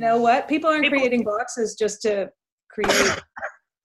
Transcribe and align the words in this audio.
know 0.00 0.18
what? 0.18 0.48
People 0.48 0.70
aren't 0.70 0.84
People- 0.84 0.98
creating 0.98 1.24
boxes 1.24 1.74
just 1.74 2.02
to 2.02 2.30
create 2.70 3.20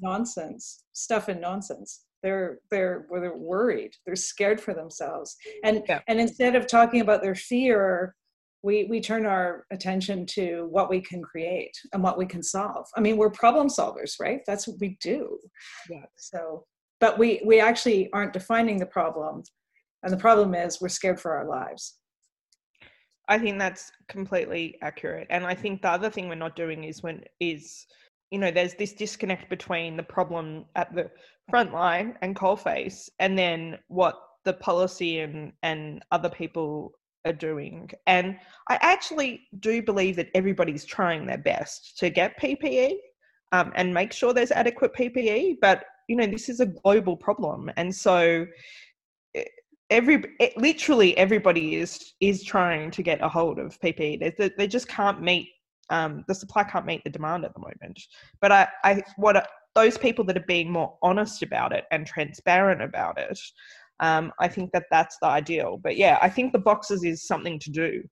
nonsense, 0.00 0.84
stuff 0.92 1.28
and 1.28 1.40
nonsense. 1.40 2.04
They're 2.22 2.58
they're 2.70 3.06
they're 3.10 3.36
worried. 3.36 3.92
They're 4.06 4.16
scared 4.16 4.60
for 4.60 4.72
themselves. 4.74 5.36
And 5.62 5.82
yeah. 5.88 6.00
and 6.08 6.20
instead 6.20 6.56
of 6.56 6.66
talking 6.66 7.00
about 7.02 7.22
their 7.22 7.34
fear, 7.34 8.14
we 8.62 8.84
we 8.84 9.00
turn 9.00 9.26
our 9.26 9.66
attention 9.70 10.24
to 10.26 10.66
what 10.70 10.88
we 10.88 11.00
can 11.00 11.22
create 11.22 11.76
and 11.92 12.02
what 12.02 12.16
we 12.16 12.24
can 12.24 12.42
solve. 12.42 12.86
I 12.96 13.00
mean, 13.00 13.18
we're 13.18 13.30
problem 13.30 13.68
solvers, 13.68 14.14
right? 14.18 14.40
That's 14.46 14.66
what 14.66 14.78
we 14.80 14.96
do. 15.02 15.38
Yeah. 15.90 16.06
So, 16.16 16.64
but 16.98 17.18
we 17.18 17.42
we 17.44 17.60
actually 17.60 18.10
aren't 18.12 18.32
defining 18.32 18.78
the 18.78 18.86
problem, 18.86 19.42
and 20.02 20.10
the 20.10 20.16
problem 20.16 20.54
is 20.54 20.80
we're 20.80 20.88
scared 20.88 21.20
for 21.20 21.36
our 21.36 21.46
lives. 21.46 21.98
I 23.28 23.38
think 23.38 23.58
that's 23.58 23.90
completely 24.08 24.76
accurate. 24.82 25.26
And 25.30 25.46
I 25.46 25.54
think 25.54 25.82
the 25.82 25.90
other 25.90 26.10
thing 26.10 26.28
we're 26.28 26.34
not 26.34 26.56
doing 26.56 26.84
is 26.84 27.02
when 27.02 27.22
is 27.40 27.86
you 28.30 28.38
know 28.38 28.50
there's 28.50 28.74
this 28.74 28.92
disconnect 28.92 29.48
between 29.48 29.96
the 29.96 30.02
problem 30.02 30.64
at 30.76 30.94
the 30.94 31.10
front 31.48 31.72
line 31.72 32.16
and 32.22 32.34
coalface 32.34 33.08
and 33.20 33.38
then 33.38 33.78
what 33.88 34.18
the 34.44 34.52
policy 34.54 35.20
and 35.20 35.52
and 35.62 36.02
other 36.10 36.28
people 36.28 36.92
are 37.24 37.32
doing. 37.32 37.90
And 38.06 38.36
I 38.68 38.78
actually 38.82 39.42
do 39.60 39.82
believe 39.82 40.16
that 40.16 40.28
everybody's 40.34 40.84
trying 40.84 41.26
their 41.26 41.38
best 41.38 41.96
to 41.98 42.10
get 42.10 42.38
PPE 42.38 42.96
um, 43.52 43.72
and 43.76 43.94
make 43.94 44.12
sure 44.12 44.34
there's 44.34 44.50
adequate 44.50 44.92
PPE. 44.94 45.56
But 45.60 45.84
you 46.08 46.16
know 46.16 46.26
this 46.26 46.48
is 46.48 46.60
a 46.60 46.66
global 46.66 47.16
problem, 47.16 47.70
and 47.76 47.94
so 47.94 48.46
every 49.90 50.24
it, 50.40 50.56
literally 50.56 51.16
everybody 51.16 51.76
is 51.76 52.14
is 52.20 52.42
trying 52.42 52.90
to 52.90 53.02
get 53.02 53.22
a 53.22 53.28
hold 53.28 53.58
of 53.58 53.78
PPE. 53.80 54.36
They, 54.36 54.50
they 54.56 54.66
just 54.66 54.88
can't 54.88 55.22
meet 55.22 55.48
um, 55.90 56.24
the 56.28 56.34
supply 56.34 56.64
can't 56.64 56.86
meet 56.86 57.04
the 57.04 57.10
demand 57.10 57.44
at 57.44 57.52
the 57.54 57.60
moment. 57.60 58.00
But 58.40 58.52
I, 58.52 58.68
I 58.84 59.02
what 59.16 59.46
those 59.74 59.98
people 59.98 60.24
that 60.24 60.36
are 60.36 60.44
being 60.46 60.70
more 60.70 60.96
honest 61.02 61.42
about 61.42 61.72
it 61.72 61.84
and 61.90 62.06
transparent 62.06 62.82
about 62.82 63.18
it, 63.18 63.38
um, 64.00 64.32
I 64.40 64.48
think 64.48 64.72
that 64.72 64.84
that's 64.90 65.18
the 65.20 65.28
ideal. 65.28 65.78
But 65.82 65.96
yeah, 65.96 66.18
I 66.22 66.28
think 66.28 66.52
the 66.52 66.58
boxes 66.58 67.04
is 67.04 67.26
something 67.26 67.58
to 67.60 67.70
do. 67.70 68.02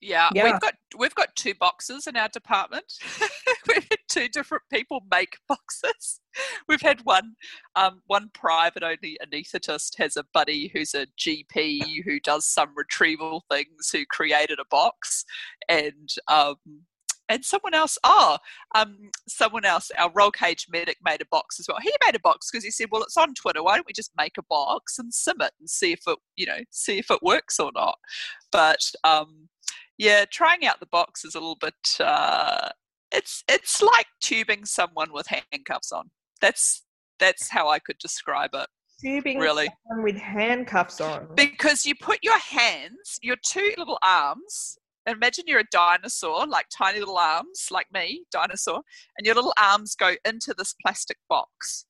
Yeah, 0.00 0.30
yeah, 0.34 0.44
we've 0.44 0.60
got 0.60 0.74
we've 0.98 1.14
got 1.14 1.36
two 1.36 1.54
boxes 1.54 2.06
in 2.06 2.16
our 2.16 2.28
department. 2.28 2.92
we've 3.68 3.86
had 3.90 3.98
two 4.08 4.28
different 4.28 4.62
people 4.72 5.00
make 5.10 5.36
boxes. 5.46 6.20
We've 6.68 6.80
had 6.80 7.00
one 7.04 7.34
um, 7.76 8.00
one 8.06 8.30
private 8.32 8.82
only 8.82 9.18
anaesthetist 9.22 9.98
has 9.98 10.16
a 10.16 10.24
buddy 10.32 10.70
who's 10.72 10.94
a 10.94 11.06
GP 11.18 12.02
who 12.04 12.18
does 12.20 12.46
some 12.46 12.70
retrieval 12.74 13.44
things 13.50 13.90
who 13.92 14.06
created 14.06 14.58
a 14.58 14.64
box, 14.70 15.24
and 15.68 16.08
um, 16.28 16.56
and 17.30 17.44
someone 17.44 17.74
else, 17.74 17.96
oh, 18.02 18.38
um, 18.74 19.10
someone 19.28 19.64
else, 19.64 19.92
our 19.96 20.10
roll 20.12 20.32
cage 20.32 20.66
medic 20.68 20.96
made 21.04 21.20
a 21.20 21.26
box 21.30 21.60
as 21.60 21.66
well. 21.68 21.78
He 21.80 21.92
made 22.04 22.16
a 22.16 22.20
box 22.20 22.50
because 22.50 22.64
he 22.64 22.72
said, 22.72 22.88
well, 22.90 23.04
it's 23.04 23.16
on 23.16 23.34
Twitter. 23.34 23.62
Why 23.62 23.76
don't 23.76 23.86
we 23.86 23.92
just 23.92 24.10
make 24.16 24.36
a 24.36 24.42
box 24.42 24.98
and 24.98 25.14
sim 25.14 25.36
it 25.40 25.52
and 25.60 25.70
see 25.70 25.92
if 25.92 26.00
it, 26.08 26.18
you 26.34 26.46
know, 26.46 26.58
see 26.70 26.98
if 26.98 27.08
it 27.08 27.22
works 27.22 27.60
or 27.60 27.70
not? 27.72 27.98
But 28.50 28.80
um, 29.04 29.48
yeah, 30.00 30.24
trying 30.24 30.64
out 30.66 30.80
the 30.80 30.86
box 30.86 31.26
is 31.26 31.34
a 31.34 31.38
little 31.38 31.58
bit. 31.60 31.74
Uh, 32.00 32.70
it's 33.12 33.44
it's 33.50 33.82
like 33.82 34.06
tubing 34.22 34.64
someone 34.64 35.12
with 35.12 35.26
handcuffs 35.26 35.92
on. 35.92 36.10
That's 36.40 36.84
that's 37.18 37.50
how 37.50 37.68
I 37.68 37.80
could 37.80 37.98
describe 37.98 38.50
it. 38.54 38.66
Tubing 39.02 39.38
really 39.38 39.68
with 40.02 40.16
handcuffs 40.16 41.02
on. 41.02 41.28
Because 41.36 41.84
you 41.84 41.94
put 42.00 42.18
your 42.22 42.38
hands, 42.38 43.18
your 43.20 43.36
two 43.44 43.74
little 43.76 43.98
arms. 44.02 44.78
Imagine 45.06 45.44
you're 45.46 45.60
a 45.60 45.64
dinosaur, 45.70 46.46
like 46.46 46.66
tiny 46.76 47.00
little 47.00 47.18
arms, 47.18 47.68
like 47.70 47.86
me, 47.92 48.24
dinosaur, 48.32 48.80
and 49.18 49.26
your 49.26 49.34
little 49.34 49.54
arms 49.60 49.94
go 49.94 50.14
into 50.24 50.54
this 50.56 50.74
plastic 50.82 51.18
box. 51.28 51.84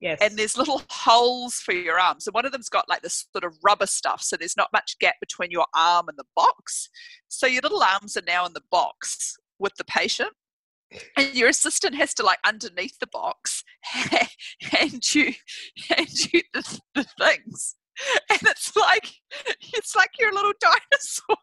Yes. 0.00 0.18
And 0.20 0.36
there's 0.36 0.58
little 0.58 0.82
holes 0.90 1.54
for 1.54 1.72
your 1.72 1.98
arms. 1.98 2.26
And 2.26 2.34
one 2.34 2.44
of 2.44 2.52
them's 2.52 2.68
got 2.68 2.88
like 2.88 3.02
this 3.02 3.26
sort 3.32 3.44
of 3.44 3.56
rubber 3.62 3.86
stuff. 3.86 4.22
So 4.22 4.36
there's 4.36 4.56
not 4.56 4.72
much 4.72 4.98
gap 4.98 5.14
between 5.20 5.50
your 5.50 5.66
arm 5.74 6.08
and 6.08 6.18
the 6.18 6.24
box. 6.34 6.88
So 7.28 7.46
your 7.46 7.62
little 7.62 7.82
arms 7.82 8.16
are 8.16 8.22
now 8.26 8.44
in 8.44 8.52
the 8.52 8.62
box 8.70 9.36
with 9.58 9.74
the 9.76 9.84
patient. 9.84 10.30
And 11.16 11.34
your 11.34 11.48
assistant 11.48 11.96
has 11.96 12.14
to 12.14 12.22
like 12.22 12.38
underneath 12.46 12.98
the 13.00 13.08
box 13.08 13.64
hand 13.82 15.14
you 15.14 15.32
hand 15.88 16.32
you 16.32 16.42
the, 16.52 16.80
the 16.94 17.04
things. 17.18 17.74
And 18.30 18.40
it's 18.42 18.76
like 18.76 19.10
it's 19.74 19.96
like 19.96 20.10
you're 20.18 20.30
a 20.30 20.34
little 20.34 20.52
dinosaur 20.60 21.36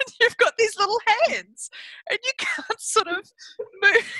and 0.00 0.14
you've 0.20 0.36
got 0.36 0.56
these 0.56 0.78
little 0.78 0.98
hands 1.06 1.70
and 2.08 2.18
you 2.24 2.32
can't 2.38 2.80
sort 2.80 3.08
of 3.08 3.30
move. 3.82 4.14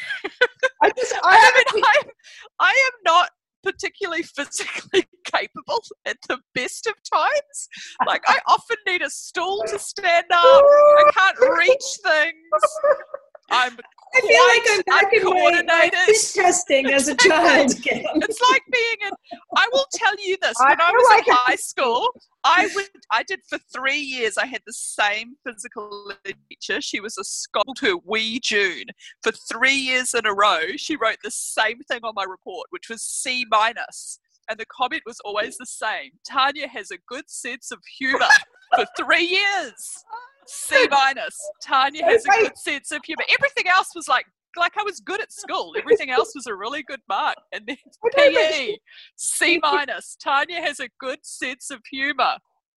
I 0.83 0.91
just, 0.97 1.15
I, 1.15 1.19
I 1.25 1.75
mean, 1.75 1.85
I'm, 1.87 2.11
I 2.61 2.71
am 2.71 2.93
not 3.05 3.31
particularly 3.63 4.23
physically 4.23 5.07
capable 5.25 5.83
at 6.07 6.17
the 6.29 6.39
best 6.55 6.87
of 6.87 6.95
times. 7.13 7.69
Like 8.07 8.23
I 8.27 8.39
often 8.47 8.77
need 8.87 9.03
a 9.03 9.11
stool 9.11 9.63
to 9.69 9.79
stand 9.79 10.27
up. 10.31 10.65
I 10.65 11.11
can't 11.13 11.59
reach 11.59 11.99
things. 12.03 12.63
I'm 13.51 13.77
I 14.23 14.27
feel 14.27 14.47
like 14.49 14.63
I'm 14.71 14.83
back 14.87 15.13
in 15.13 15.67
my 15.67 15.91
fit 16.07 16.43
testing 16.43 16.87
as 16.91 17.09
a 17.09 17.15
child 17.29 17.71
again. 17.73 18.05
It's 18.17 18.41
like 18.51 18.63
being 18.71 19.09
in. 19.09 19.39
I 19.57 19.69
will 19.73 19.87
tell 19.93 20.15
you 20.19 20.37
this. 20.43 20.55
When 20.59 20.81
I, 20.81 20.89
I 20.89 20.93
was 20.93 21.07
like 21.11 21.29
in 21.29 21.35
high 21.37 21.57
school, 21.57 22.09
I 22.45 22.69
would. 22.75 22.89
I 23.11 23.23
did 23.23 23.41
for 23.49 23.59
three 23.73 23.99
years. 23.99 24.37
I 24.37 24.47
had 24.47 24.63
the 24.67 24.73
same 24.73 25.35
physical 25.47 26.13
teacher. 26.49 26.81
She 26.81 27.01
was 27.01 27.17
a 27.19 27.25
sculptor. 27.25 27.95
Wee 28.05 28.41
June. 28.41 28.85
For 29.23 29.33
three 29.33 29.75
years 29.75 30.15
in 30.15 30.27
a 30.27 30.35
row, 30.35 30.77
she 30.77 30.97
wrote 30.97 31.19
the 31.23 31.31
same 31.31 31.81
thing 31.89 32.01
on 32.03 32.13
my 32.15 32.25
report, 32.25 32.67
which 32.71 32.89
was 32.89 33.03
C 33.03 33.47
minus, 33.51 34.19
and 34.49 34.59
the 34.59 34.67
comment 34.67 35.03
was 35.07 35.21
always 35.25 35.57
the 35.57 35.67
same. 35.67 36.11
Tanya 36.27 36.69
has 36.69 36.91
a 36.91 36.99
good 37.09 37.29
sense 37.29 37.71
of 37.71 37.79
humor. 37.99 38.27
for 38.75 38.87
three 38.97 39.27
years. 39.27 40.05
C 40.51 40.89
minus. 40.91 41.39
Tanya 41.63 42.05
has 42.05 42.25
a 42.25 42.43
good 42.43 42.59
sense 42.59 42.91
of 42.91 43.01
humor. 43.05 43.25
Everything 43.33 43.69
else 43.69 43.89
was 43.95 44.09
like 44.09 44.27
like 44.57 44.77
I 44.77 44.83
was 44.83 45.01
good 45.01 45.21
at 45.21 45.33
school. 45.33 45.75
Everything 45.79 46.11
else 46.11 46.33
was 46.35 46.47
a 46.47 46.55
really 46.55 46.83
good 46.83 47.01
mark. 47.09 47.37
And 47.53 47.67
then 47.67 47.77
PE, 48.17 48.77
C 49.17 49.61
minus. 49.63 50.17
Tanya 50.23 50.61
has 50.61 50.81
a 50.81 50.89
good 50.99 51.21
sense 51.23 51.71
of 51.71 51.81
humor. 51.91 52.37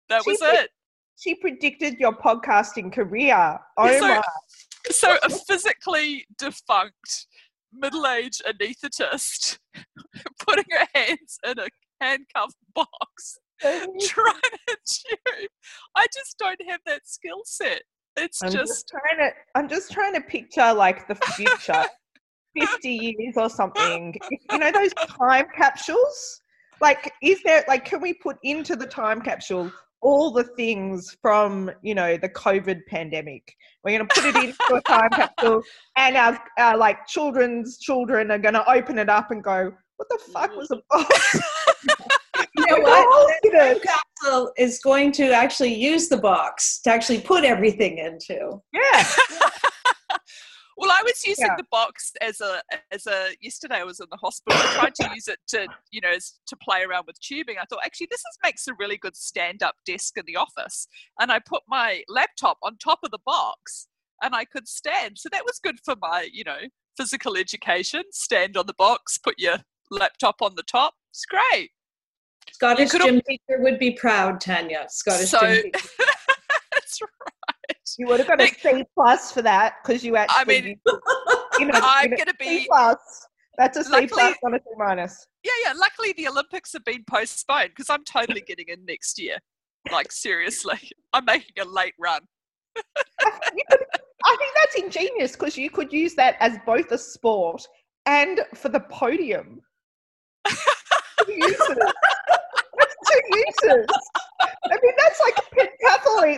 That 0.09 0.23
was 0.25 0.39
it. 0.41 0.69
She 1.17 1.35
predicted 1.35 1.97
your 1.99 2.13
podcasting 2.13 2.91
career. 2.91 3.59
Oh 3.77 3.91
so, 3.91 3.99
my. 4.01 4.21
So 4.89 5.17
a 5.23 5.29
physically 5.29 6.25
defunct 6.37 7.27
middle-aged 7.73 8.41
anaesthetist 8.45 9.59
putting 10.45 10.65
her 10.71 10.87
hands 10.93 11.37
in 11.45 11.59
a 11.59 11.67
handcuffed 12.01 12.57
box 12.73 13.37
trying 13.61 14.35
to 14.67 14.77
tube. 14.85 15.49
I 15.95 16.05
just 16.13 16.37
don't 16.37 16.61
have 16.67 16.79
that 16.85 17.01
skill 17.05 17.41
set. 17.45 17.83
It's 18.17 18.41
I'm 18.41 18.51
just... 18.51 18.67
just 18.67 18.89
trying 18.89 19.29
to. 19.29 19.35
I'm 19.55 19.69
just 19.69 19.91
trying 19.91 20.13
to 20.13 20.21
picture 20.21 20.73
like 20.73 21.07
the 21.07 21.15
future, 21.15 21.85
fifty 22.57 23.15
years 23.17 23.35
or 23.37 23.49
something. 23.49 24.15
You 24.51 24.57
know 24.57 24.71
those 24.71 24.93
time 24.93 25.45
capsules. 25.55 26.41
Like, 26.81 27.13
is 27.21 27.41
there 27.43 27.63
like, 27.67 27.85
can 27.85 28.01
we 28.01 28.13
put 28.15 28.37
into 28.43 28.75
the 28.75 28.87
time 28.87 29.21
capsule 29.21 29.71
all 30.01 30.31
the 30.31 30.43
things 30.43 31.15
from 31.21 31.71
you 31.81 31.95
know 31.95 32.17
the 32.17 32.29
COVID 32.29 32.81
pandemic. 32.87 33.55
We're 33.83 33.97
going 33.97 34.07
to 34.07 34.13
put 34.13 34.25
it 34.25 34.35
into 34.35 34.75
a 34.75 34.81
time 34.81 35.09
capsule, 35.11 35.63
and 35.97 36.17
our, 36.17 36.39
our 36.57 36.77
like 36.77 37.07
children's 37.07 37.77
children 37.77 38.31
are 38.31 38.39
going 38.39 38.55
to 38.55 38.69
open 38.69 38.97
it 38.97 39.09
up 39.09 39.31
and 39.31 39.43
go, 39.43 39.71
"What 39.97 40.09
the 40.09 40.19
fuck 40.31 40.55
was 40.55 40.71
a 40.71 40.81
box?" 40.89 41.39
you 42.67 42.77
know 42.77 42.83
what? 42.89 43.31
The 44.21 44.51
is 44.57 44.79
going 44.79 45.11
to 45.13 45.31
actually 45.31 45.73
use 45.73 46.07
the 46.07 46.17
box 46.17 46.79
to 46.83 46.91
actually 46.91 47.21
put 47.21 47.43
everything 47.43 47.97
into. 47.97 48.61
Yeah. 48.71 49.03
well, 50.77 50.91
I 50.91 51.01
was 51.03 51.25
using 51.25 51.47
yeah. 51.47 51.55
the 51.57 51.65
box 51.71 52.11
as 52.21 52.41
a 52.41 52.61
as 52.91 53.07
a 53.07 53.29
yesterday. 53.41 53.77
I 53.77 53.83
was 53.83 53.99
in 53.99 54.07
the 54.11 54.17
hospital. 54.17 54.59
I 54.61 54.73
tried 54.73 54.95
to 54.95 55.09
use 55.13 55.27
it 55.27 55.39
to 55.49 55.67
you 55.91 56.01
know 56.01 56.13
to 56.47 56.55
play 56.57 56.83
around 56.83 57.05
with 57.07 57.19
tubing. 57.19 57.55
I 57.59 57.65
thought 57.69 57.81
actually 57.85 58.07
this 58.11 58.19
is, 58.19 58.37
makes 58.43 58.67
a 58.67 58.73
really 58.79 58.97
good 58.97 59.15
stand 59.15 59.63
up 59.63 59.75
desk 59.85 60.17
in 60.17 60.23
the 60.25 60.35
office, 60.35 60.87
and 61.19 61.31
I 61.31 61.39
put 61.39 61.63
my 61.67 62.03
laptop 62.07 62.57
on 62.63 62.77
top 62.77 62.99
of 63.03 63.11
the 63.11 63.19
box, 63.25 63.87
and 64.21 64.35
I 64.35 64.45
could 64.45 64.67
stand. 64.67 65.17
So 65.17 65.29
that 65.31 65.45
was 65.45 65.59
good 65.63 65.77
for 65.83 65.95
my 66.01 66.27
you 66.31 66.43
know 66.43 66.59
physical 66.97 67.37
education. 67.37 68.03
Stand 68.11 68.57
on 68.57 68.67
the 68.67 68.75
box, 68.77 69.17
put 69.17 69.35
your 69.39 69.57
laptop 69.89 70.41
on 70.41 70.53
the 70.55 70.63
top. 70.63 70.93
It's 71.11 71.25
great. 71.25 71.71
Scottish 72.53 72.91
gym 72.91 73.21
teacher 73.27 73.59
would 73.59 73.79
be 73.79 73.91
proud, 73.91 74.39
Tanya. 74.39 74.85
Scottish 74.89 75.29
so, 75.29 75.39
gym 75.39 75.63
teacher. 75.73 75.87
that's 76.73 77.01
right. 77.01 77.77
You 77.97 78.07
would 78.07 78.19
have 78.19 78.27
got 78.27 78.41
a 78.41 78.47
C 78.47 78.85
plus 78.95 79.31
for 79.31 79.41
that 79.41 79.75
because 79.83 80.03
you 80.03 80.15
actually. 80.15 80.57
I 80.57 80.61
mean, 80.61 80.79
you 81.59 81.65
know, 81.65 81.79
I'm 81.81 82.09
going 82.09 82.25
to 82.25 82.35
be 82.39 82.45
C 82.45 82.67
plus. 82.69 83.27
That's 83.57 83.77
a 83.77 83.83
C 83.83 83.91
luckily, 83.91 84.07
plus, 84.07 84.35
not 84.43 84.53
a 84.53 84.59
C 84.59 84.65
minus. 84.77 85.27
Yeah, 85.43 85.51
yeah. 85.65 85.73
Luckily, 85.75 86.13
the 86.13 86.27
Olympics 86.27 86.73
have 86.73 86.85
been 86.85 87.03
postponed 87.09 87.69
because 87.69 87.89
I'm 87.89 88.03
totally 88.05 88.41
getting 88.41 88.65
in 88.69 88.85
next 88.85 89.19
year. 89.19 89.37
Like 89.91 90.11
seriously, 90.11 90.79
I'm 91.13 91.25
making 91.25 91.55
a 91.59 91.65
late 91.65 91.95
run. 91.99 92.21
I 92.77 93.39
I 94.23 94.35
think 94.37 94.53
that's 94.55 94.75
ingenious 94.75 95.33
because 95.33 95.57
you 95.57 95.69
could 95.69 95.91
use 95.91 96.13
that 96.15 96.37
as 96.39 96.57
both 96.65 96.91
a 96.91 96.97
sport 96.97 97.65
and 98.05 98.41
for 98.55 98.69
the 98.69 98.79
podium. 98.81 99.61
Two 103.61 103.67
uses. 103.67 103.87
That's 103.87 103.87
two 103.87 103.89
uses. 103.89 104.09
I 104.65 104.77
mean, 104.81 104.93
that's 104.97 105.21
like 105.21 105.35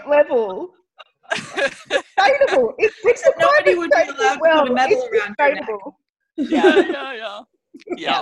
pentathlete 0.03 0.07
level. 0.09 0.69
Sustainable. 1.35 2.73
It's, 2.77 2.95
it's 3.03 3.29
nobody 3.39 3.75
would 3.75 3.91
be 3.91 4.01
allowed 4.01 4.39
well. 4.39 4.65
to 4.65 4.71
put 4.71 4.71
a 4.71 4.73
medal 4.73 4.97
it's 5.11 5.21
around 5.21 5.35
your 5.39 5.55
neck. 5.55 5.69
Yeah, 6.35 6.79
yeah, 6.89 7.13
yeah. 7.13 7.41
Yeah. 7.95 8.21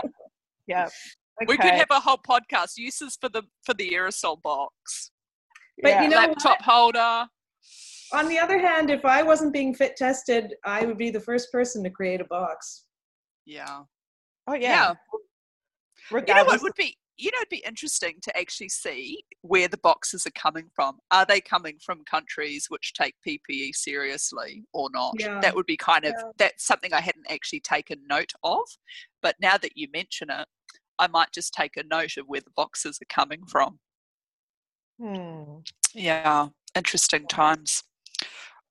Yeah. 0.67 0.85
Okay. 0.85 1.45
We 1.47 1.57
could 1.57 1.71
have 1.73 1.87
a 1.91 1.99
whole 1.99 2.17
podcast 2.17 2.77
uses 2.77 3.17
for 3.19 3.29
the 3.29 3.43
for 3.63 3.73
the 3.73 3.89
aerosol 3.91 4.41
box. 4.41 5.11
But 5.81 5.89
Yeah. 5.91 6.03
you 6.03 6.09
know, 6.09 6.17
Laptop 6.17 6.59
what? 6.59 6.61
holder. 6.61 7.27
on 8.13 8.27
the 8.27 8.37
other 8.37 8.59
hand, 8.59 8.89
if 8.89 9.05
I 9.05 9.23
wasn't 9.23 9.53
being 9.53 9.73
fit 9.73 9.95
tested, 9.95 10.55
I 10.65 10.85
would 10.85 10.97
be 10.97 11.09
the 11.09 11.19
first 11.21 11.51
person 11.51 11.83
to 11.83 11.89
create 11.89 12.19
a 12.21 12.25
box. 12.25 12.83
Yeah. 13.45 13.83
Oh 14.47 14.53
Yeah. 14.53 14.59
yeah. 14.59 14.87
You 14.89 14.93
know 14.93 16.17
Regardless 16.17 16.53
what 16.55 16.63
would 16.63 16.75
be 16.75 16.97
you 17.21 17.29
know 17.31 17.37
it'd 17.37 17.49
be 17.49 17.63
interesting 17.65 18.15
to 18.23 18.37
actually 18.37 18.69
see 18.69 19.23
where 19.41 19.67
the 19.67 19.77
boxes 19.77 20.25
are 20.25 20.31
coming 20.31 20.65
from. 20.75 20.97
Are 21.11 21.25
they 21.25 21.39
coming 21.39 21.77
from 21.83 22.03
countries 22.09 22.65
which 22.69 22.93
take 22.93 23.15
PPE 23.27 23.75
seriously 23.75 24.63
or 24.73 24.89
not? 24.91 25.13
Yeah. 25.19 25.39
That 25.39 25.55
would 25.55 25.65
be 25.67 25.77
kind 25.77 26.05
of 26.05 26.13
Yeah. 26.17 26.31
that's 26.37 26.65
something 26.65 26.93
I 26.93 27.01
hadn't 27.01 27.29
actually 27.29 27.59
taken 27.59 27.99
note 28.09 28.33
of. 28.43 28.63
But 29.21 29.35
now 29.39 29.57
that 29.57 29.73
you 29.77 29.87
mention 29.93 30.29
it, 30.31 30.47
I 30.97 31.07
might 31.07 31.31
just 31.31 31.53
take 31.53 31.77
a 31.77 31.83
note 31.83 32.17
of 32.17 32.25
where 32.27 32.41
the 32.41 32.51
boxes 32.55 32.99
are 33.01 33.13
coming 33.13 33.45
from. 33.45 33.79
Hmm. 34.99 35.59
Yeah. 35.93 36.49
Interesting 36.75 37.27
times. 37.27 37.83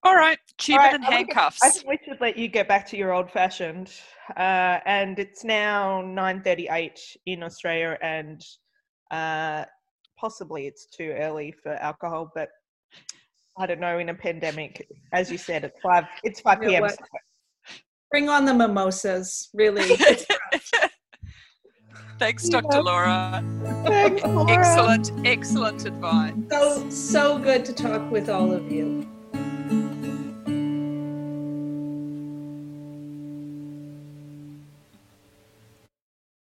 All 0.03 0.17
right, 0.17 0.39
Tubing 0.57 0.95
and 0.95 1.05
handcuffs. 1.05 1.59
I 1.63 1.69
think 1.69 1.87
we 1.87 1.99
should 2.05 2.21
let 2.23 2.39
you 2.39 2.49
get 2.49 2.67
back 2.67 2.87
to 2.89 2.97
your 2.97 3.13
old 3.13 3.31
fashioned. 3.31 3.93
Uh, 4.37 4.81
and 4.87 5.19
it's 5.19 5.45
now 5.45 6.03
9.38 6.03 7.17
in 7.27 7.43
Australia 7.43 7.99
and 8.03 8.43
uh, 9.11 9.65
possibly 10.19 10.67
it's 10.67 10.87
too 10.87 11.15
early 11.19 11.53
for 11.63 11.73
alcohol, 11.75 12.31
but 12.35 12.49
I 13.59 13.67
don't 13.67 13.81
know, 13.81 13.99
in 13.99 14.09
a 14.09 14.15
pandemic, 14.15 14.87
as 15.13 15.31
you 15.31 15.39
said, 15.39 15.65
it's 15.65 15.81
5, 15.81 16.05
it's 16.25 16.41
5 16.41 16.59
You 16.59 16.65
know 16.65 16.71
p.m. 16.71 16.83
what? 16.83 16.99
Bring 18.11 18.29
on 18.29 18.45
the 18.45 18.55
mimosas, 18.55 19.51
really. 19.55 19.97
Thanks, 22.19 22.49
Dr. 22.49 22.83
Laura. 22.83 23.43
Thanks, 23.85 24.23
Laura. 24.25 24.51
Excellent, 24.51 25.13
excellent 25.25 25.87
advice. 25.87 26.35
so 26.51 26.91
so 26.91 27.39
good 27.39 27.65
to 27.65 27.73
talk 27.73 28.11
with 28.11 28.29
all 28.29 28.53
of 28.53 28.71
you. 28.71 29.09